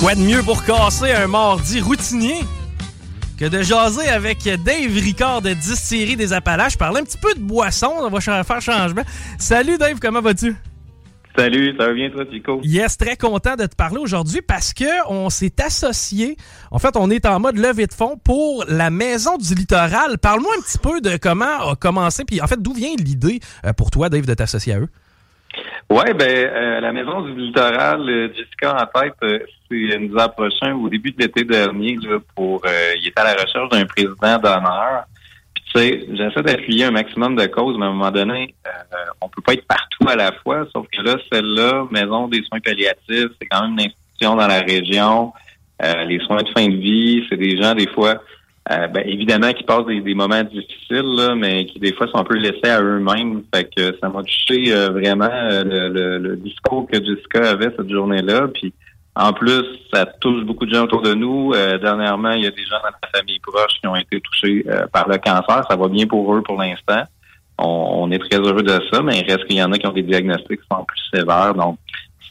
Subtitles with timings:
[0.00, 2.40] Quoi de mieux pour casser un mardi routinier
[3.38, 7.40] que de jaser avec Dave Ricard de Distillerie des Appalaches, parler un petit peu de
[7.40, 9.02] boisson, on va faire changement.
[9.38, 10.56] Salut Dave, comment vas-tu?
[11.36, 12.60] Salut, ça va bien toi, Chico?
[12.64, 16.38] Yes, très content de te parler aujourd'hui parce que on s'est associé.
[16.70, 20.16] En fait, on est en mode levée de fonds pour la Maison du Littoral.
[20.16, 23.74] Parle-moi un petit peu de comment a commencé, puis en fait, d'où vient l'idée euh,
[23.74, 24.88] pour toi, Dave, de t'associer à eux?
[25.90, 30.22] Oui, ben euh, la Maison du Littoral, euh, Jessica en tête, euh, c'est nous a
[30.22, 32.62] approché au début de l'été dernier là, pour
[32.96, 35.02] il était à la recherche d'un président d'honneur.
[35.52, 38.54] Puis tu sais, j'essaie d'appuyer un maximum de causes, mais à un moment donné,
[39.20, 42.60] on peut pas être partout à la fois, sauf que là, celle-là, Maison des soins
[42.60, 45.32] palliatifs, c'est quand même une institution dans la région.
[46.06, 48.22] les soins de fin de vie, c'est des gens des fois
[48.70, 52.24] euh, ben, évidemment qui passent des, moments difficiles, là, mais qui des fois sont un
[52.24, 53.42] peu laissés à eux-mêmes.
[53.52, 57.90] Fait que ça m'a touché euh, vraiment euh, le, le, discours que Jessica avait cette
[57.90, 58.46] journée-là.
[58.54, 58.72] Puis
[59.16, 61.52] en plus, ça touche beaucoup de gens autour de nous.
[61.82, 65.08] dernièrement, il y a des gens dans la famille proche qui ont été touchés par
[65.08, 65.66] le cancer.
[65.68, 67.02] Ça va bien pour eux pour l'instant.
[67.58, 69.86] On, on, est très heureux de ça, mais il reste qu'il y en a qui
[69.86, 71.54] ont des diagnostics qui sont plus sévères.
[71.54, 71.76] Donc,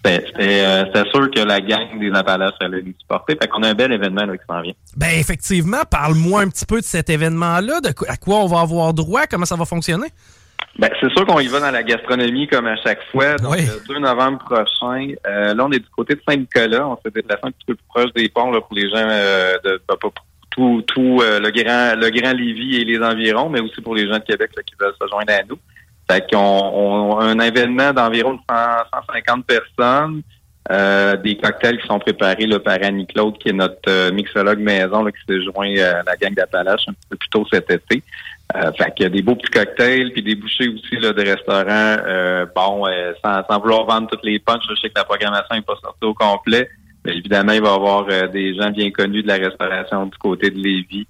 [0.07, 3.37] euh, c'était sûr que la gang des Appalaches allait nous supporter.
[3.41, 4.73] Fait qu'on a un bel événement là, qui s'en vient.
[4.95, 8.93] Ben effectivement, parle-moi un petit peu de cet événement-là, de à quoi on va avoir
[8.93, 10.07] droit, comment ça va fonctionner?
[10.77, 13.35] Ben, c'est sûr qu'on y va dans la gastronomie comme à chaque fois.
[13.35, 16.87] Donc, le 2 novembre prochain, euh, là, on est du côté de Saint-Nicolas.
[16.87, 19.55] On s'est déplacé un petit peu plus proche des ponts là, pour les gens euh,
[19.63, 19.95] de pas,
[20.51, 24.19] tout, tout le grand le grand Lévis et les environs, mais aussi pour les gens
[24.19, 25.57] de Québec qui veulent se joindre à nous.
[26.09, 30.21] Fait qu'on on, un événement d'environ 150 personnes,
[30.71, 35.03] euh, des cocktails qui sont préparés là, par Annie-Claude, qui est notre euh, mixologue maison,
[35.03, 38.03] là, qui s'est joint à la gang d'Appalaches un peu plus tôt cet été.
[38.55, 41.21] Euh, fait qu'il y a des beaux petits cocktails, puis des bouchées aussi là, de
[41.21, 42.03] restaurants.
[42.07, 45.55] Euh, bon, euh, sans, sans, vouloir vendre toutes les punches, je sais que la programmation
[45.55, 46.67] n'est pas sortie au complet.
[47.05, 50.49] Mais évidemment, il va y avoir des gens bien connus de la restauration du côté
[50.49, 51.07] de Lévis.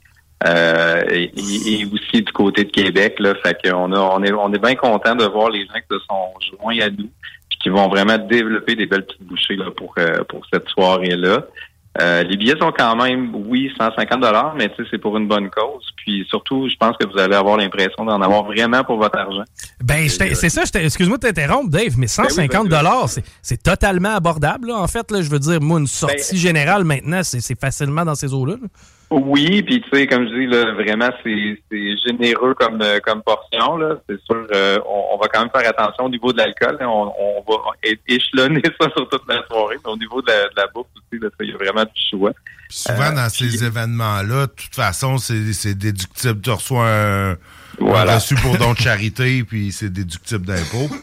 [0.48, 3.16] Euh, et, aussi du côté de Québec.
[3.20, 5.98] Là, fait qu'on a, on est, on est bien content de voir les gens qui
[5.98, 7.10] se sont joints à nous,
[7.50, 11.46] puis qui vont vraiment développer des belles petites bouchées là, pour, euh, pour cette soirée-là.
[12.02, 15.86] Euh, les billets sont quand même, oui, 150 dollars, mais c'est pour une bonne cause.
[15.98, 19.44] Puis surtout, je pense que vous allez avoir l'impression d'en avoir vraiment pour votre argent.
[19.84, 20.62] Ben, c'est ça.
[20.80, 23.10] Excuse-moi de t'interrompre, Dave, mais 150 ben dollars,
[23.42, 24.72] c'est totalement abordable.
[24.72, 28.16] en fait, là, je veux dire, moi, une sortie ben, générale maintenant, c'est facilement dans
[28.16, 28.56] ces eaux-là.
[28.62, 28.68] là
[29.12, 31.58] oui, puis tu sais, comme je dis, là, vraiment, c'est
[32.06, 33.78] généreux comme euh, comme portion.
[33.78, 33.96] là.
[34.08, 36.78] C'est sûr, euh, on, va quand même faire attention au niveau de l'alcool.
[36.82, 37.58] On, on, va
[38.08, 39.78] échelonner ça sur toute la soirée.
[39.84, 42.32] Mais au niveau de la, de la bouffe aussi, il y a vraiment du choix.
[42.70, 46.42] souvent, euh, dans ces événements-là, de toute façon, c'est déductible.
[46.42, 47.36] Tu reçois un,
[47.80, 48.16] voilà.
[48.16, 50.94] reçu pour don de charité, puis c'est déductible d'impôt.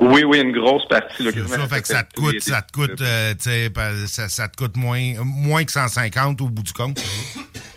[0.00, 1.22] Oui, oui, une grosse partie.
[1.22, 3.02] Là, ça fait que ça te coûte, ça te coûte,
[4.06, 6.98] ça, ça, te coûte moins, moins que 150 au bout du compte.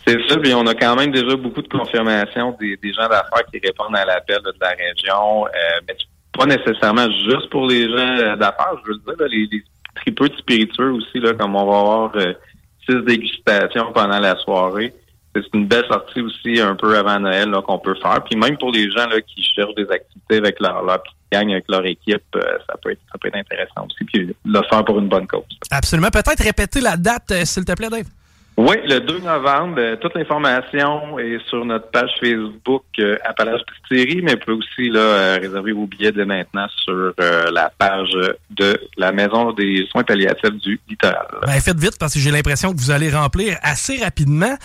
[0.07, 3.59] C'est ça, puis on a quand même déjà beaucoup de confirmations des, gens d'affaires qui
[3.59, 5.49] répondent à l'appel de la région, euh,
[5.87, 5.95] mais
[6.31, 9.63] pas nécessairement juste pour les gens d'affaires, je veux dire, les, les
[9.95, 12.33] tripeux spiritueux aussi, là, comme on va avoir euh,
[12.87, 14.93] six dégustations pendant la soirée.
[15.43, 18.23] C'est une belle sortie aussi un peu avant Noël qu'on peut faire.
[18.23, 21.51] Puis même pour les gens là, qui cherchent des activités avec leur, leur petite gang,
[21.51, 24.03] avec leur équipe, euh, ça, peut être, intéressant aussi.
[24.05, 25.43] Puis le faire pour une bonne cause.
[25.71, 26.09] Absolument.
[26.09, 28.05] Peut-être répéter la date, s'il te plaît, Dave?
[28.59, 34.23] Oui, le 2 novembre, euh, toute l'information est sur notre page Facebook euh, Appalaches Distillerie,
[34.23, 37.13] mais vous pouvez aussi là, euh, réserver vos billets dès maintenant sur
[37.51, 38.09] la page
[38.49, 41.27] de la Maison des soins palliatifs du littoral.
[41.45, 44.55] Ben, faites vite parce que j'ai l'impression que vous allez remplir assez rapidement.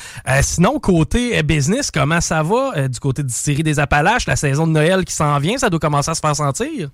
[0.40, 4.26] sinon, côté business, comment ça va du côté de Distillerie des Appalaches?
[4.26, 6.88] La saison de Noël qui s'en vient, ça doit commencer à se faire sentir?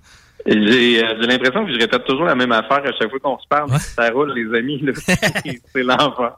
[0.45, 3.69] J'ai l'impression que je répète toujours la même affaire à chaque fois qu'on se parle.
[3.77, 4.83] Ça roule, les amis.
[5.73, 6.31] C'est l'enfant.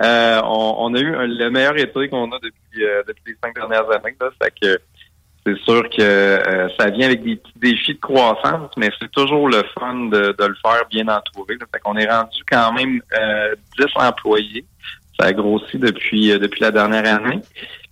[0.00, 3.90] Euh, on, a eu le meilleur été qu'on a depuis, euh, depuis les cinq dernières
[3.90, 4.16] années.
[4.20, 4.30] Là,
[4.60, 4.78] que
[5.44, 9.48] c'est sûr que euh, ça vient avec des petits défis de croissance, mais c'est toujours
[9.48, 11.56] le fun de, le faire bien entouré.
[11.60, 11.66] Là.
[11.72, 13.00] Fait qu'on est rendu quand même
[13.78, 14.64] 10 employés.
[15.20, 17.40] Ça a grossi depuis depuis la dernière année.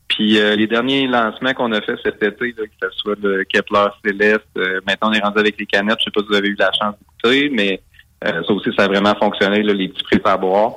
[0.08, 4.48] Puis les derniers lancements qu'on a fait cet été, que ce soit le Kepler Céleste,
[4.86, 5.98] maintenant on est rendu avec les canettes.
[5.98, 7.82] Je sais pas si vous avez eu la chance d'écouter, mais
[8.22, 10.72] ça aussi, ça a vraiment fonctionné, là, les petits boire.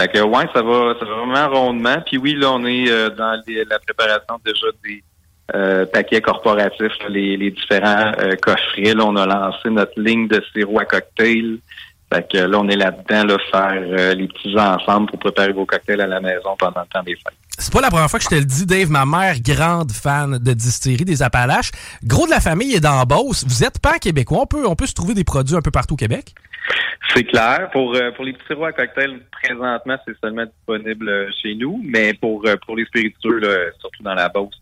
[0.00, 1.96] Fait que ouais, ça va, vraiment rondement.
[2.06, 5.04] Puis oui, là, on est euh, dans la préparation déjà des
[5.54, 8.94] euh, paquets corporatifs, les, différents euh, coffrets.
[8.98, 11.58] On a lancé notre ligne de sirop à cocktail.
[12.10, 16.00] Fait que là, on est là-dedans, là, faire les petits ensemble pour préparer vos cocktails
[16.00, 17.36] à la maison pendant le temps des fêtes.
[17.58, 18.90] C'est pas la première fois que je te le dis, Dave.
[18.90, 21.72] Ma mère, grande fan de distillerie des Appalaches.
[22.02, 23.44] Gros de la famille est dans Beauce.
[23.46, 24.38] Vous êtes pas québécois.
[24.40, 26.34] On peut, on peut se trouver des produits un peu partout au Québec?
[27.14, 27.68] C'est clair.
[27.72, 31.80] Pour euh, pour les petits rois à cocktail, présentement, c'est seulement disponible euh, chez nous.
[31.84, 33.40] Mais pour euh, pour les spiritueux,
[33.80, 34.54] surtout dans la Beauce,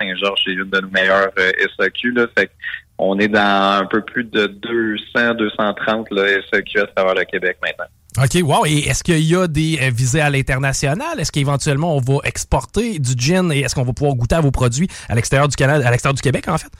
[0.00, 1.30] Saint-Georges, c'est une de nos meilleures
[1.76, 2.14] SAQ.
[2.36, 2.50] Fait
[2.96, 7.58] on est dans un peu plus de 200, 230 là, SAQ à travers le Québec
[7.62, 7.86] maintenant.
[8.16, 8.64] OK, wow.
[8.66, 11.18] Et est-ce qu'il y a des visées à l'international?
[11.18, 14.52] Est-ce qu'éventuellement on va exporter du gin et est-ce qu'on va pouvoir goûter à vos
[14.52, 16.70] produits à l'extérieur du Canada, à l'extérieur du Québec, en fait?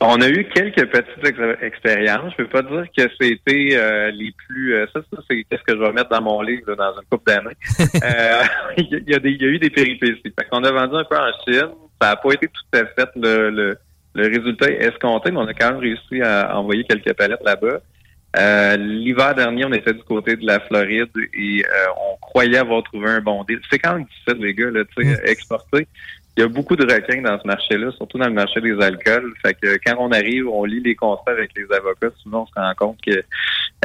[0.00, 2.32] On a eu quelques petites expériences.
[2.32, 4.74] Je peux pas dire que c'était euh, les plus.
[4.74, 7.32] Euh, ça, ça c'est qu'est-ce que je vais mettre dans mon livre dans une couple
[7.32, 7.56] d'années.
[8.04, 8.42] Euh,
[8.76, 10.20] il, y a des, eu des péripéties.
[10.38, 11.70] Fait qu'on a vendu un peu en Chine.
[12.00, 13.78] Ça n'a pas été tout à fait le, le,
[14.14, 18.76] le, résultat escompté, mais on a quand même réussi à envoyer quelques palettes là-bas.
[18.76, 21.64] L'hiver dernier, on était du côté de la Floride et
[21.96, 23.60] on croyait avoir trouvé un bon deal.
[23.70, 25.86] C'est quand même difficile, les gars, là, tu sais, exporter
[26.36, 29.32] il y a beaucoup de requins dans ce marché-là, surtout dans le marché des alcools.
[29.40, 32.52] Fait que quand on arrive, on lit les contrats avec les avocats, souvent on se
[32.56, 33.22] rend compte que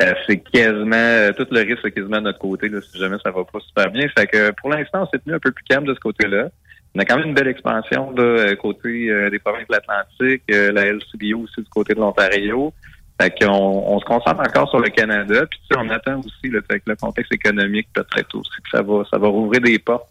[0.02, 3.18] euh, c'est quasiment euh, tout le risque est quasiment de notre côté là, si jamais
[3.24, 4.08] ça va pas super bien.
[4.18, 6.50] Fait que pour l'instant, on s'est tenu un peu plus calme de ce côté-là.
[6.96, 10.86] On a quand même une belle expansion là, euh, côté des provinces de l'Atlantique, la
[10.92, 12.74] LCBO aussi du côté de l'Ontario.
[13.20, 16.80] Fait qu'on on se concentre encore sur le Canada, puis on attend aussi le que
[16.86, 20.08] le contexte économique peut-être aussi que ça va ça va rouvrir des portes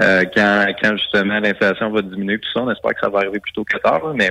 [0.00, 2.60] euh, quand, quand justement l'inflation va diminuer tout ça.
[2.60, 4.30] On espère que ça va arriver plus tôt que tard, mais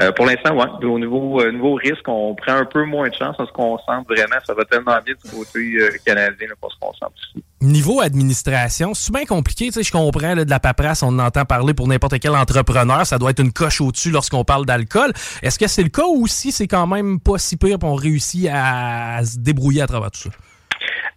[0.00, 3.36] euh, pour l'instant, ouais, au niveau, euh, risque, on prend un peu moins de chance.
[3.38, 4.36] On se concentre vraiment.
[4.46, 7.12] Ça va tellement bien du côté euh, canadien qu'on se concentre.
[7.60, 9.66] Niveau administration, c'est bien compliqué.
[9.66, 13.06] Tu sais, je comprends de la paperasse, on entend parler pour n'importe quel entrepreneur.
[13.06, 15.12] Ça doit être une coche au-dessus lorsqu'on parle d'alcool.
[15.42, 17.94] Est-ce que c'est le cas ou si c'est quand même pas si pire et on
[17.94, 20.30] réussit à se débrouiller à travers tout ça?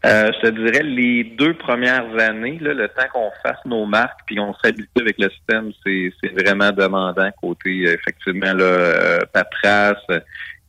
[0.06, 4.20] Euh, je te dirais les deux premières années, là, le temps qu'on fasse nos marques
[4.26, 10.06] puis on s'habitue avec le système, c'est, vraiment demandant côté effectivement là, euh, paperasse.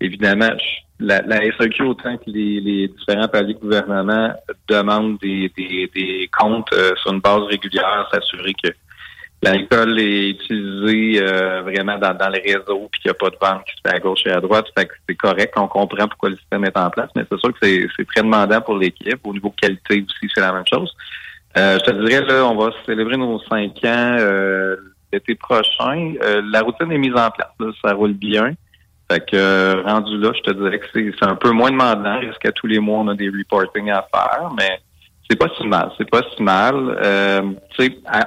[0.00, 0.50] évidemment,
[1.00, 4.32] la, la SAQ, autant que les, les différents paliers de gouvernement
[4.68, 8.70] demandent des, des, des comptes euh, sur une base régulière, s'assurer que
[9.44, 13.36] l'alcool est utilisé euh, vraiment dans, dans les réseaux puis qu'il n'y a pas de
[13.40, 14.66] vente qui se fait à gauche et à droite.
[14.76, 17.52] Fait que c'est correct, on comprend pourquoi le système est en place, mais c'est sûr
[17.52, 19.18] que c'est très demandant pour l'équipe.
[19.24, 20.90] Au niveau qualité aussi, c'est la même chose.
[21.56, 24.76] Euh, je te dirais, là, on va célébrer nos cinq ans euh,
[25.12, 26.14] l'été prochain.
[26.50, 28.54] la routine est mise en place, ça roule bien.
[29.10, 32.20] Fait que rendu là, je te dirais que c'est un peu moins demandant.
[32.40, 34.80] Qu'à tous les mois, on a des reporting à faire, mais
[35.28, 35.90] c'est pas si mal.
[35.96, 36.98] C'est pas si mal.
[37.02, 37.42] Euh,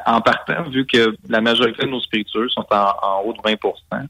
[0.05, 4.07] en partant, vu que la majorité de nos spiritueux sont en, haut de 20%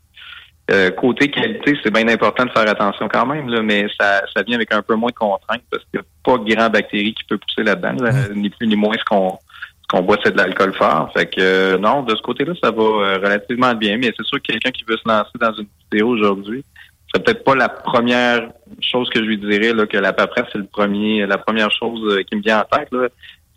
[0.70, 4.44] euh, côté qualité, c'est bien important de faire attention quand même, là, mais ça, ça
[4.44, 7.14] vient avec un peu moins de contraintes parce qu'il n'y a pas de grand bactéries
[7.14, 7.96] qui peut pousser là-dedans,
[8.36, 9.40] ni plus ni moins ce qu'on
[9.88, 11.10] qu'on boit, c'est de l'alcool fort.
[11.16, 14.38] Fait que euh, non, de ce côté-là, ça va euh, relativement bien, mais c'est sûr
[14.40, 16.66] que quelqu'un qui veut se lancer dans une vidéo aujourd'hui,
[17.14, 18.50] c'est peut-être pas la première
[18.82, 22.02] chose que je lui dirais là, que la paperasse, c'est le premier, la première chose
[22.06, 22.90] euh, qui me vient en tête.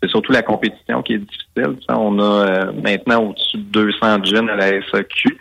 [0.01, 1.77] C'est surtout la compétition qui est difficile.
[1.89, 5.37] on a euh, maintenant au-dessus de 200 jeunes à la SAQ.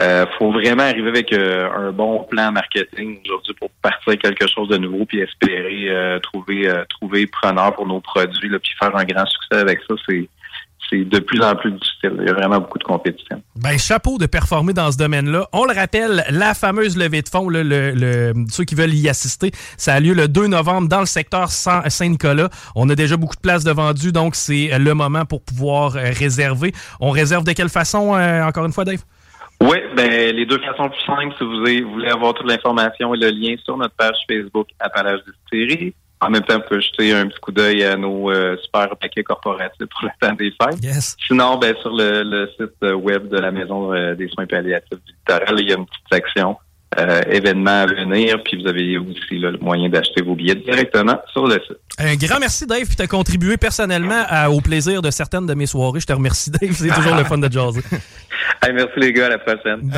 [0.00, 4.68] Euh, faut vraiment arriver avec euh, un bon plan marketing aujourd'hui pour partir quelque chose
[4.68, 9.26] de nouveau puis espérer trouver trouver preneur pour nos produits là, puis faire un grand
[9.26, 9.94] succès avec ça.
[10.06, 10.28] C'est
[10.88, 12.12] c'est de plus en plus difficile.
[12.20, 13.42] Il y a vraiment beaucoup de compétition.
[13.56, 15.48] Ben, chapeau de performer dans ce domaine-là.
[15.52, 19.94] On le rappelle, la fameuse levée de fonds, le, ceux qui veulent y assister, ça
[19.94, 22.48] a lieu le 2 novembre dans le secteur Saint-Nicolas.
[22.74, 26.10] On a déjà beaucoup de places de vendues, donc c'est le moment pour pouvoir euh,
[26.12, 26.72] réserver.
[27.00, 29.02] On réserve de quelle façon, euh, encore une fois, Dave?
[29.60, 33.30] Oui, ben les deux façons plus simples, si vous voulez avoir toute l'information et le
[33.30, 35.94] lien sur notre page Facebook Appalaches Distillerie.
[36.20, 39.22] En même temps, vous pouvez jeter un petit coup d'œil à nos euh, super paquets
[39.22, 41.16] corporatifs pour le temps des fêtes.
[41.26, 45.60] Sinon, ben, sur le, site web de la Maison euh, des soins palliatifs du littoral,
[45.60, 46.56] il y a une petite section
[46.98, 51.46] euh, événements à venir, puis vous avez aussi le moyen d'acheter vos billets directement sur
[51.46, 51.78] le site.
[51.98, 55.66] Un grand merci, Dave, puis tu as contribué personnellement au plaisir de certaines de mes
[55.66, 56.00] soirées.
[56.00, 56.72] Je te remercie, Dave.
[56.72, 57.48] C'est toujours le fun de
[58.62, 58.72] jaser.
[58.72, 59.90] merci les gars, à la prochaine.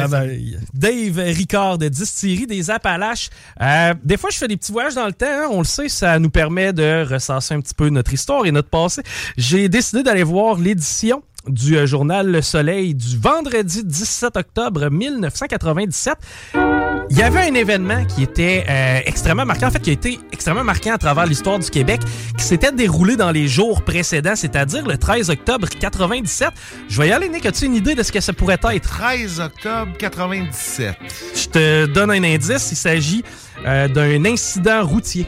[0.74, 3.30] Dave Ricard de Distillerie des Appalaches.
[3.60, 5.26] Euh, des fois, je fais des petits voyages dans le temps.
[5.28, 5.48] Hein.
[5.50, 8.68] on le sait, ça nous permet de ressasser un petit peu notre histoire et notre
[8.68, 9.02] passé.
[9.36, 16.79] J'ai décidé d'aller voir l'édition du euh, journal Le Soleil du vendredi 17 octobre 1997.
[17.10, 20.18] Il y avait un événement qui était euh, extrêmement marquant, en fait, qui a été
[20.32, 22.00] extrêmement marquant à travers l'histoire du Québec,
[22.38, 26.50] qui s'était déroulé dans les jours précédents, c'est-à-dire le 13 octobre 97.
[26.88, 28.88] Je vais y aller, Nick, as-tu une idée de ce que ça pourrait être?
[28.88, 30.96] 13 octobre 97.
[31.34, 33.24] Je te donne un indice, il s'agit
[33.66, 35.26] euh, d'un incident routier.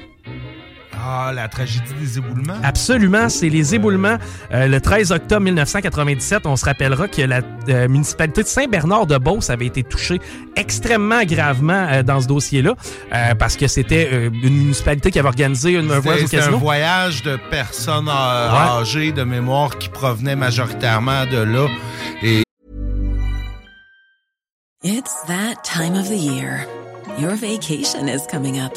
[1.04, 2.54] Ah, la tragédie des éboulements?
[2.62, 4.18] Absolument, c'est les éboulements.
[4.52, 9.66] Euh, le 13 octobre 1997, on se rappellera que la euh, municipalité de Saint-Bernard-de-Beauce avait
[9.66, 10.20] été touchée
[10.54, 12.74] extrêmement gravement euh, dans ce dossier-là,
[13.38, 16.56] parce que c'était une municipalité qui avait organisé une, un voyage au casino.
[16.56, 21.66] un voyage de personnes âgées de mémoire qui provenaient majoritairement de là.
[22.22, 22.42] Et...
[24.84, 26.66] It's that time of the year.
[27.18, 28.76] Your vacation is coming up.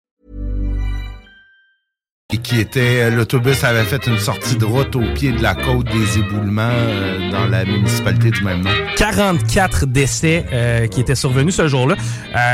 [2.33, 5.53] Et qui était euh, l'autobus avait fait une sortie de route au pied de la
[5.53, 8.69] côte des éboulements euh, dans la municipalité du même nom.
[8.95, 11.95] 44 décès euh, qui étaient survenus ce jour-là.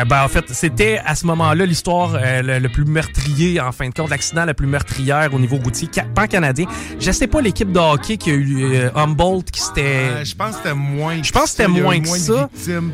[0.05, 4.09] ben, en fait, c'était à ce moment-là l'histoire le, plus meurtrier, en fin de compte,
[4.09, 6.65] l'accident le plus meurtrière au niveau routier pan-canadien.
[6.99, 10.25] Je sais pas l'équipe de hockey qui a eu Humboldt qui s'était...
[10.25, 12.49] je pense que c'était moins Je pense que c'était moins que ça.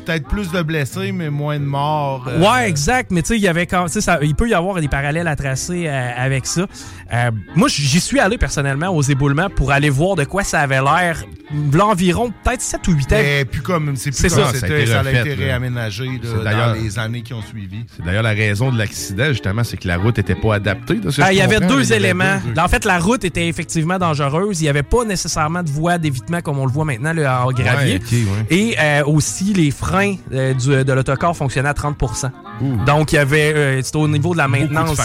[0.05, 2.29] Peut-être plus de blessés, mais moins de morts.
[2.39, 3.11] Ouais, exact.
[3.11, 3.87] Mais tu sais, il y avait quand...
[3.87, 6.67] Ça, il peut y avoir des parallèles à tracer avec ça.
[7.13, 10.81] Euh, moi, j'y suis allé personnellement aux éboulements pour aller voir de quoi ça avait
[10.81, 11.23] l'air
[11.71, 13.15] l'environ peut-être 7 ou 8 ans.
[13.17, 16.99] Et puis comme c'est plus ça, ça, a été, ça a été réaménagé dans les
[16.99, 17.85] années qui ont suivi.
[17.95, 20.99] C'est d'ailleurs la raison de l'accident, justement, c'est que la route n'était pas adaptée.
[21.21, 22.39] Ah, il y avait deux éléments.
[22.57, 24.61] En fait, la route était effectivement dangereuse.
[24.61, 27.51] Il n'y avait pas nécessairement de voie d'évitement comme on le voit maintenant le en
[27.51, 27.99] gravier.
[28.49, 31.97] Et euh, aussi, les freins euh, du, de l'autocar fonctionnaient à 30
[32.85, 34.97] Donc, il y avait, c'était au niveau de la maintenance.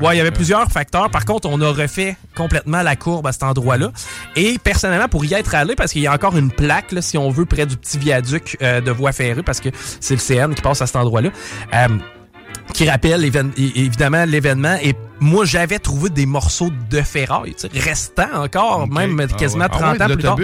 [0.00, 1.09] ouais, il y avait plusieurs facteurs.
[1.12, 3.90] Par contre, on a refait complètement la courbe à cet endroit-là.
[4.36, 7.30] Et personnellement, pour y être allé, parce qu'il y a encore une plaque, si on
[7.30, 10.62] veut, près du petit viaduc euh, de voie ferrée, parce que c'est le CN qui
[10.62, 11.30] passe à cet endroit-là,
[11.74, 11.88] euh,
[12.72, 19.20] qui rappelle évidemment l'événement et moi, j'avais trouvé des morceaux de ferraille, restants encore, même
[19.20, 20.38] ah quasiment 30 ah ans plus tard.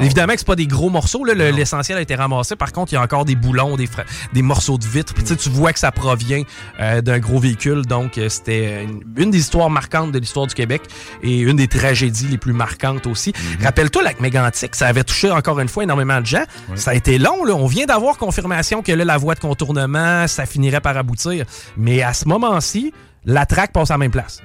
[0.00, 2.54] Évidemment que c'est pas des gros morceaux, l'essentiel a été ramassé.
[2.56, 3.88] Par contre, il y a encore des boulons, des,
[4.32, 5.14] des morceaux de vitre.
[5.14, 6.42] Puis tu vois que ça provient
[6.80, 7.86] euh, d'un gros véhicule.
[7.86, 8.84] Donc, euh, c'était
[9.16, 10.82] une, des histoires marquantes de l'histoire du Québec
[11.22, 13.32] et une des tragédies les plus marquantes aussi.
[13.32, 13.64] Mhm.
[13.64, 16.44] Rappelle-toi, lac Mégantic, ça avait touché encore une fois énormément de gens.
[16.74, 17.44] Ça a été long.
[17.44, 17.54] Là.
[17.54, 21.44] On vient d'avoir confirmation que là, la voie de contournement, ça finirait par aboutir.
[21.76, 22.92] Mais à ce moment-ci,
[23.24, 24.40] la traque passe à la même place.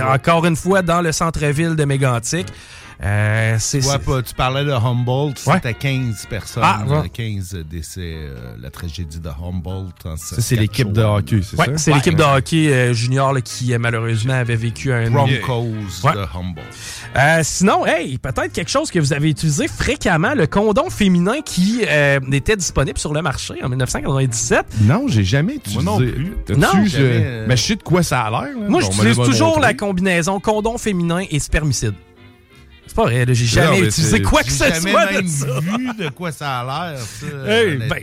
[0.00, 2.46] encore une fois, dans le centre-ville de Mégantic.
[3.02, 3.56] Euh,
[4.04, 8.14] pas, tu parlais de Humboldt, c'était 15 personnes, ah, 15 décès,
[8.60, 10.16] la tragédie de Humboldt.
[10.16, 11.64] Ça, c'est l'équipe de hockey, c'est ça?
[11.76, 15.10] C'est l'équipe de hockey junior qui malheureusement avait vécu un...
[15.10, 15.70] Broncos
[16.04, 17.44] de Humboldt.
[17.44, 22.56] sinon, hey, peut-être quelque chose que vous avez utilisé fréquemment, le condom féminin qui était
[22.56, 24.66] disponible sur le marché en 1997.
[24.82, 25.82] Non, j'ai jamais utilisé.
[25.82, 26.36] Moi non plus.
[26.56, 26.68] Non,
[27.46, 28.54] mais je sais de quoi ça a l'air.
[28.68, 31.94] Moi, j'utilise toujours la combinaison condom féminin et spermicide.
[32.90, 35.60] C'est pas vrai, j'ai jamais utilisé quoi que ce soit de ça.
[35.60, 36.98] vu de quoi ça a l'air,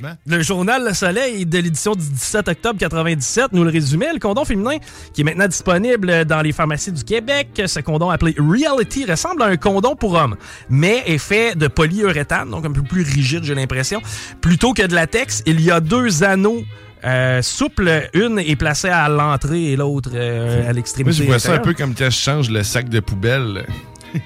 [0.01, 4.13] ben, le journal Le Soleil de l'édition du 17 octobre 97 nous le résumait.
[4.13, 4.77] Le condom féminin,
[5.13, 9.47] qui est maintenant disponible dans les pharmacies du Québec, ce condom appelé Reality ressemble à
[9.47, 10.37] un condom pour hommes,
[10.69, 14.01] mais est fait de polyuréthane, donc un peu plus rigide, j'ai l'impression.
[14.39, 16.63] Plutôt que de latex, il y a deux anneaux
[17.03, 21.23] euh, souple, une est placée à l'entrée et l'autre euh, à l'extrémité.
[21.23, 23.65] Moi, je vois ça un peu comme quand je change le sac de poubelle.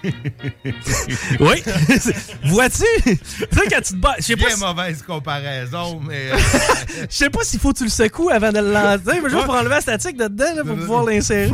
[1.39, 1.63] oui.
[2.45, 2.83] Vois-tu?
[3.03, 3.17] tu
[3.69, 4.15] quand tu te bats.
[4.19, 6.31] Bien pas mauvaise comparaison, mais.
[6.31, 6.37] Euh,
[7.09, 9.21] je sais pas s'il faut que tu le secoues avant de le lancer.
[9.21, 11.51] Mais juste pour enlever la statique de dedans pour pouvoir l'insérer.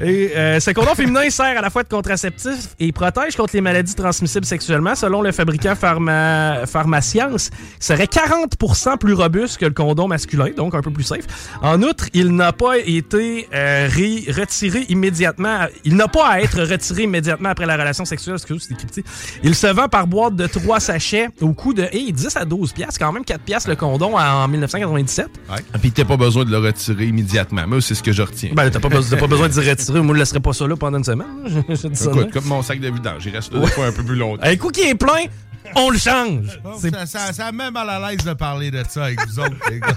[0.00, 3.60] Et, euh, ce condom féminin sert à la fois de contraceptif et protège contre les
[3.60, 4.94] maladies transmissibles sexuellement.
[4.94, 7.50] Selon le fabricant pharma, Pharmascience,
[7.80, 11.26] il serait 40% plus robuste que le condom masculin, donc un peu plus safe.
[11.62, 15.66] En outre, il n'a pas été euh, retiré immédiatement.
[15.84, 18.38] Il n'a pas à être retiré immédiatement après la relation sexuelle.
[18.38, 19.04] c'est
[19.42, 22.98] Il se vend par boîte de 3 sachets au coût de 10 à 12 piastres,
[22.98, 25.26] quand même 4 piastres le condom en 1997.
[25.50, 25.56] Ouais.
[25.80, 27.66] Puis t'as pas besoin de le retirer immédiatement.
[27.66, 28.50] Moi, c'est ce que je retiens.
[28.54, 29.52] Ben, t'as pas, pas besoin de
[29.88, 31.26] moi, je ne laisserai pas ça là pendant une semaine.
[31.68, 34.42] Écoute, comme mon sac de vidange, il reste deux fois un peu plus longtemps.
[34.42, 35.26] Un coup qui est plein,
[35.74, 36.60] on le change.
[37.06, 39.96] ça, ça, même mal à l'aise de parler de ça avec vous autres, les gars.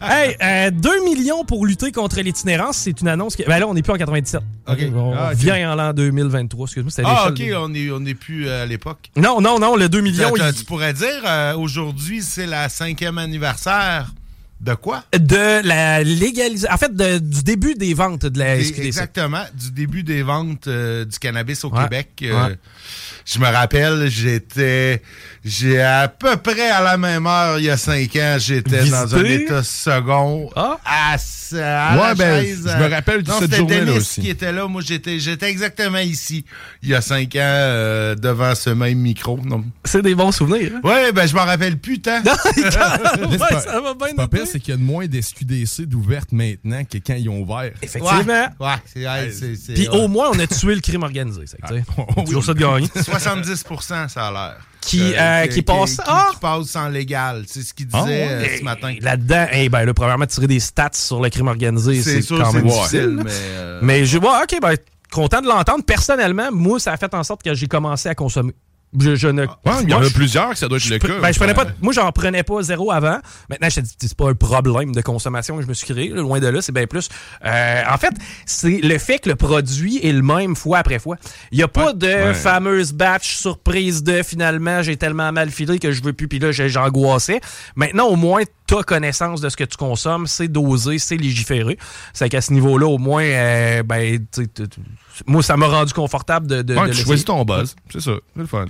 [0.02, 3.36] hey, 2 euh, millions pour lutter contre l'itinérance, c'est une annonce.
[3.36, 3.44] Qui...
[3.44, 4.40] Ben là, on n'est plus en 97.
[4.68, 4.78] OK.
[4.94, 6.66] On ah, vient en l'an 2023.
[6.66, 9.10] Excuse-moi, Ah, OK, on n'est on est plus euh, à l'époque.
[9.16, 10.32] Non, non, non, le 2 millions.
[10.56, 14.12] Tu pourrais dire, euh, aujourd'hui, c'est la cinquième anniversaire
[14.60, 15.04] de quoi?
[15.12, 16.72] De la légalisation.
[16.72, 18.86] En fait, du début des ventes de la SQDC.
[18.86, 22.08] Exactement, du début des ventes euh, du cannabis au Québec.
[22.22, 22.54] Euh,
[23.26, 25.02] je me rappelle, j'étais
[25.44, 29.14] j'ai à peu près à la même heure, il y a cinq ans, j'étais dans
[29.14, 30.50] un état second.
[30.56, 30.78] Ah?
[30.84, 31.16] À,
[31.52, 34.22] ouais, ben, Je me rappelle de cette journée-là aussi.
[34.22, 34.66] qui était là.
[34.66, 36.44] Moi, j'étais, j'étais exactement ici,
[36.82, 39.38] il y a cinq ans, euh, devant ce même micro.
[39.84, 40.72] C'est des bons souvenirs.
[40.74, 40.80] Hein?
[40.82, 42.20] Ouais, ben, je m'en rappelle plus tant.
[42.24, 43.94] ouais, ça va
[44.26, 47.72] bien c'est qu'il y a moins d'SQDC d'ouvertes maintenant que quand ils ont ouvert.
[47.82, 48.48] Effectivement.
[49.74, 51.42] Puis au moins, on a tué le crime organisé.
[51.46, 52.88] C'est ah, toujours ça de gagner.
[53.02, 53.64] 70
[54.08, 56.00] ça a l'air qui, euh, qui, passe.
[56.06, 56.28] Ah!
[56.32, 57.44] Qui, passe en légal.
[57.46, 58.94] C'est ce qu'il disait ah, euh, ce matin.
[59.00, 62.66] Là-dedans, hey, ben, là, premièrement, tirer des stats sur le crime organisé, c'est quand même
[62.66, 63.20] difficile.
[63.24, 63.80] Mais, euh...
[63.82, 64.76] mais je vois, OK, ben,
[65.10, 65.84] content de l'entendre.
[65.84, 68.52] Personnellement, moi, ça a fait en sorte que j'ai commencé à consommer.
[68.98, 69.46] Je, ne...
[69.64, 71.20] Ah, il y en a plusieurs que ça doit être le cas.
[71.20, 73.18] Ben, je prenais pas, moi, j'en prenais pas zéro avant.
[73.48, 76.08] Maintenant, je c'est pas un problème de consommation que je me suis créé.
[76.08, 77.08] loin de là, c'est bien plus.
[77.44, 78.12] Euh, en fait,
[78.46, 81.16] c'est le fait que le produit est le même fois après fois.
[81.52, 85.92] Il n'y a pas de fameuse batch surprise de finalement, j'ai tellement mal filé que
[85.92, 87.40] je veux plus, puis là, j'angoissais.
[87.74, 91.78] Maintenant, au moins, tu as connaissance de ce que tu consommes, c'est dosé, c'est légiféré.
[92.12, 94.18] C'est qu'à ce niveau-là, au moins, euh, ben,
[95.26, 96.62] moi, ça m'a rendu confortable de.
[96.62, 97.74] de, ouais, tu choisis ton buzz.
[97.90, 98.12] C'est ça.
[98.34, 98.66] C'est le fun.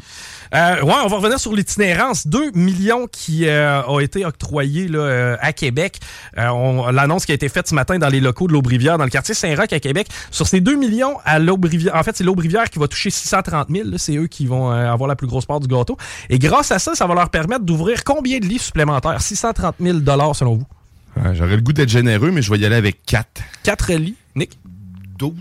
[0.54, 2.26] Euh, ouais, on va revenir sur l'itinérance.
[2.26, 5.98] 2 millions qui euh, ont été octroyés là, euh, à Québec.
[6.36, 9.34] L'annonce qui a été faite ce matin dans les locaux de l'Aubrivière, dans le quartier
[9.34, 10.08] Saint-Roch à Québec.
[10.30, 13.88] Sur ces 2 millions à l'Aubrivière, en fait, c'est l'Aubrivière qui va toucher 630 000.
[13.96, 15.96] C'est eux qui vont avoir la plus grosse part du gâteau.
[16.30, 19.20] Et grâce à ça, ça va leur permettre d'ouvrir combien de lits supplémentaires?
[19.20, 19.98] 630 000
[20.34, 20.66] selon vous?
[21.32, 23.26] J'aurais le goût d'être généreux, mais je vais y aller avec 4.
[23.62, 24.58] 4 lits, Nick?
[25.18, 25.32] 12.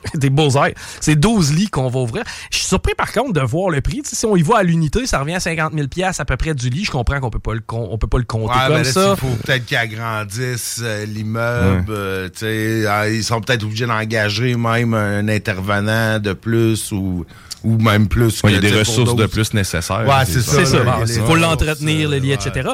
[0.14, 0.74] des beaux airs.
[1.00, 2.24] C'est 12 lits qu'on va ouvrir.
[2.50, 4.02] Je suis surpris par contre de voir le prix.
[4.04, 5.86] si on y va à l'unité, ça revient à 50 000
[6.18, 6.84] à peu près du lit.
[6.84, 9.14] Je comprends qu'on peut pas le on peut pas le compter comme ben ça.
[9.16, 11.86] Il faut peut-être qu'ils agrandissent euh, l'immeuble.
[11.90, 17.24] Euh, ah, ils sont peut-être obligés d'engager même un intervenant de plus ou
[17.64, 18.40] ou même plus.
[18.44, 20.06] Il y a des ressources de plus nécessaires.
[20.06, 20.62] Ouais, c'est ça.
[21.06, 22.70] Il faut l'entretenir, le lit, etc.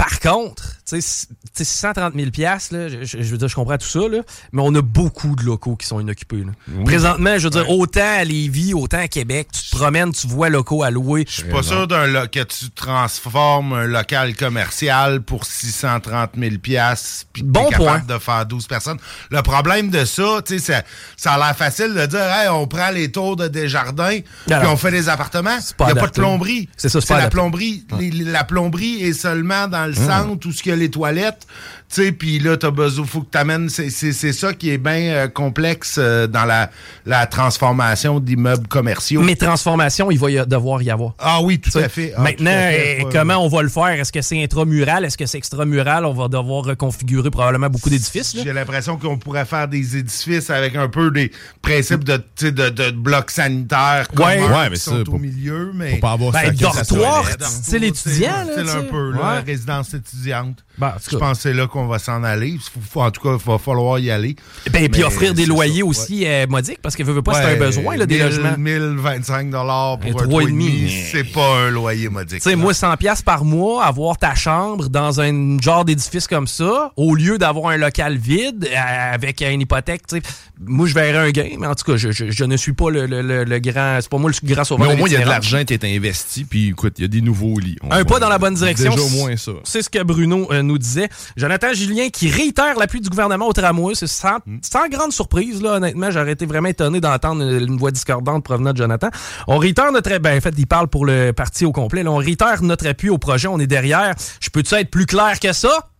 [0.00, 2.58] Par contre, tu sais, 630 000 là,
[2.88, 5.76] je, je, veux dire, je comprends tout ça, là, mais on a beaucoup de locaux
[5.76, 6.42] qui sont inoccupés.
[6.86, 10.48] Présentement, je veux dire, autant à Lévis, autant à Québec, tu te promènes, tu vois
[10.48, 11.26] locaux à louer.
[11.28, 17.42] Je suis pas sûr d'un que tu transformes un local commercial pour 630 000 puis
[17.42, 18.98] bon es capable de faire 12 personnes.
[19.30, 20.82] Le problème de ça, tu sais,
[21.16, 24.76] ça, a l'air facile de dire, hey, on prend les tours de Desjardins, puis on
[24.76, 25.58] fait des appartements.
[25.80, 26.70] Il n'y a pas de plomberie.
[26.78, 27.84] C'est ça, c'est la plomberie.
[28.00, 31.46] la plomberie est seulement dans le centre où il y a les toilettes.
[31.92, 33.68] Tu sais, puis là, t'as besoin, faut que t'amènes.
[33.68, 36.70] C'est ça qui est bien euh, complexe euh, dans la,
[37.04, 39.22] la transformation d'immeubles commerciaux.
[39.22, 41.14] Mais transformation, il va y devoir y avoir.
[41.18, 42.12] Ah oui, tout à fait.
[42.16, 43.88] Ah, maintenant, euh, comment on va le faire?
[43.88, 45.04] Est-ce que c'est intramural?
[45.04, 46.04] Est-ce que c'est extramural?
[46.04, 48.36] On va devoir reconfigurer probablement beaucoup d'édifices.
[48.40, 52.90] J'ai l'impression qu'on pourrait faire des édifices avec un peu des principes de, de, de
[52.92, 55.72] blocs sanitaires ouais, ouais, mais qui sont au milieu.
[55.74, 55.94] Mais...
[55.94, 58.46] Faut pas avoir ben, dortoir, c'est l'étudiant.
[58.54, 60.64] C'est un peu, la résidence étudiante.
[60.80, 62.56] Ben, je pense que c'est là qu'on va s'en aller.
[62.94, 64.34] en tout cas, il va falloir y aller.
[64.66, 67.54] Et ben, puis offrir des loyers aussi euh, modiques, parce qu'il ne veut pas, c'est
[67.54, 68.56] un besoin, là, des logements.
[68.56, 72.40] 1025 pour un 3,5, c'est pas un loyer modique.
[72.40, 76.92] Tu sais, moi, 100 par mois, avoir ta chambre dans un genre d'édifice comme ça,
[76.96, 80.22] au lieu d'avoir un local vide euh, avec une hypothèque, tu sais,
[80.62, 83.06] moi, je verrais un gain, mais en tout cas, je, je, ne suis pas le,
[83.06, 83.98] le, le, grand...
[84.00, 84.88] C'est pas moi le grand sauveur.
[84.88, 87.04] Mais au moins, il y a de l'argent qui est investi, puis écoute, il y
[87.04, 87.76] a des nouveaux lits.
[87.90, 88.90] un pas dans la bonne direction.
[88.94, 89.52] Déjà au moins ça.
[89.64, 91.08] C'est ce que Bruno euh, nous disait.
[91.36, 93.94] Jonathan Julien qui réitère l'appui du gouvernement au tramway.
[93.94, 96.10] C'est sans, sans, grande surprise, là, honnêtement.
[96.10, 99.08] J'aurais été vraiment étonné d'entendre une, voix discordante provenant de Jonathan.
[99.46, 100.16] On réitère notre...
[100.18, 102.02] Ben, en fait, il parle pour le parti au complet.
[102.02, 102.10] Là.
[102.10, 103.48] On réitère notre appui au projet.
[103.48, 104.14] On est derrière.
[104.40, 105.90] Je peux-tu être plus clair que ça?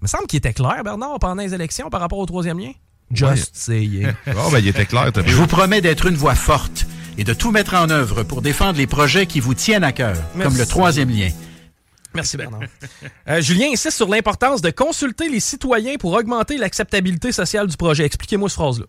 [0.00, 2.72] Il me semble qu'il était clair, Bernard, pendant les élections par rapport au troisième lien.
[3.12, 4.06] Just saying.
[4.28, 5.10] oh, ben, il était clair.
[5.26, 6.86] Je vous promets d'être une voix forte
[7.18, 10.16] et de tout mettre en œuvre pour défendre les projets qui vous tiennent à cœur,
[10.40, 11.30] comme le troisième lien.
[12.14, 12.62] Merci Bernard.
[13.28, 18.04] Euh, Julien insiste sur l'importance de consulter les citoyens pour augmenter l'acceptabilité sociale du projet.
[18.04, 18.86] Expliquez-moi cette phrase-là.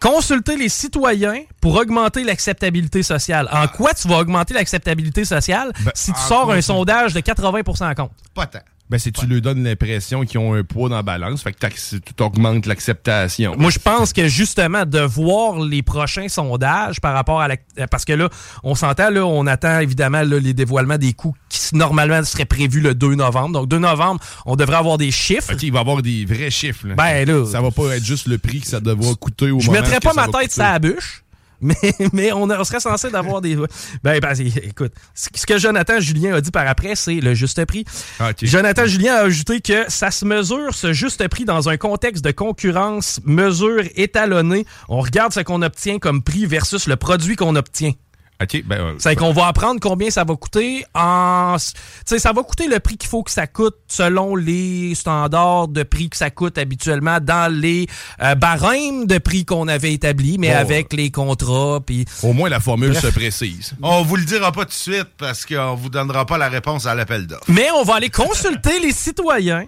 [0.00, 3.48] Consulter les citoyens pour augmenter l'acceptabilité sociale.
[3.52, 7.94] En quoi tu vas augmenter l'acceptabilité sociale ben, si tu sors un sondage de 80%
[7.94, 8.12] compte?
[8.34, 11.42] Pas tant ben, c'est tu leur donnes l'impression qu'ils ont un poids dans la balance,
[11.42, 13.54] fait que tu augmentes l'acceptation.
[13.58, 17.56] Moi, je pense que justement, de voir les prochains sondages par rapport à la...
[17.90, 18.28] Parce que là,
[18.62, 22.94] on s'entend, là, on attend évidemment les dévoilements des coûts qui normalement seraient prévus le
[22.94, 23.60] 2 novembre.
[23.60, 25.52] Donc, 2 novembre, on devrait avoir des chiffres.
[25.52, 26.88] OK, il va y avoir des vrais chiffres.
[26.88, 26.94] Là.
[26.94, 27.44] Ben là...
[27.46, 29.82] Ça va pas être juste le prix que ça devra coûter au je moment Je
[29.82, 31.22] mettrais pas ma tête sur la bûche.
[31.60, 31.74] Mais,
[32.12, 33.56] mais on, serait censé d'avoir des.
[34.02, 37.84] Ben, ben, écoute, ce que Jonathan Julien a dit par après, c'est le juste prix.
[38.20, 42.24] Ah, Jonathan Julien a ajouté que ça se mesure, ce juste prix, dans un contexte
[42.24, 44.66] de concurrence, mesure étalonnée.
[44.88, 47.92] On regarde ce qu'on obtient comme prix versus le produit qu'on obtient.
[48.40, 51.56] Ben, euh, c'est qu'on va apprendre combien ça va coûter en.
[51.58, 55.82] sais, ça va coûter le prix qu'il faut que ça coûte selon les standards de
[55.82, 57.88] prix que ça coûte habituellement dans les
[58.22, 61.80] euh, barèmes de prix qu'on avait établis, mais avec les contrats.
[61.84, 62.04] Puis...
[62.22, 63.74] Au moins, la formule se précise.
[63.82, 66.86] On vous le dira pas tout de suite parce qu'on vous donnera pas la réponse
[66.86, 67.44] à l'appel d'offres.
[67.48, 69.64] Mais on va aller consulter les citoyens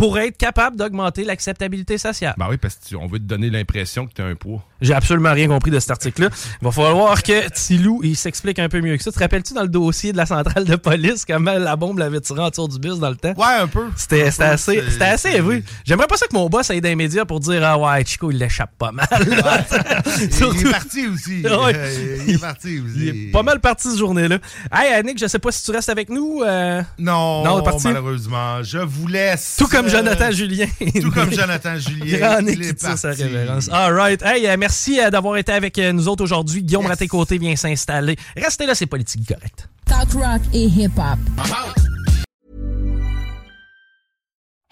[0.00, 2.34] pour être capable d'augmenter l'acceptabilité sociale.
[2.38, 4.64] Ben oui, parce qu'on veut te donner l'impression que tu as un poids.
[4.80, 6.30] J'ai absolument rien compris de cet article-là.
[6.62, 9.12] Il va falloir que Tilou il s'explique un peu mieux que ça.
[9.12, 12.40] Te rappelles-tu dans le dossier de la centrale de police comment la bombe l'avait tiré
[12.40, 13.34] autour du bus dans le temps?
[13.36, 13.88] Ouais, un peu.
[13.94, 15.62] C'était assez, c'était assez oui.
[15.84, 18.30] J'aimerais pas ça que mon boss aille dans les médias pour dire Ah ouais, Chico,
[18.30, 19.06] il l'échappe pas mal.
[19.20, 21.40] il est parti aussi.
[22.26, 22.94] il est parti aussi.
[22.96, 24.38] Il est pas mal parti cette journée-là.
[24.72, 26.42] Hey, Annick, je sais pas si tu restes avec nous.
[26.42, 26.82] Euh...
[26.98, 28.62] Non, non malheureusement.
[28.62, 29.56] Je vous laisse.
[29.58, 30.66] Tout comme Jonathan Julien.
[31.00, 32.18] Tout comme Jonathan Julien.
[32.18, 33.68] Grand tire sa révérence.
[33.70, 34.22] All right.
[34.22, 36.62] Hey, euh, merci euh, d'avoir été avec euh, nous autres aujourd'hui.
[36.62, 36.90] Guillaume yes.
[36.90, 38.16] Raté-Côté vient s'installer.
[38.36, 39.68] Restez là, c'est politique correct.
[39.86, 41.18] Talk rock et hip-hop.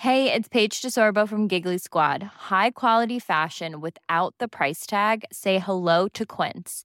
[0.00, 2.22] Hey, it's Paige DeSorbo from Giggly Squad.
[2.50, 5.24] High quality fashion without the price tag.
[5.32, 6.84] Say hello to Quince.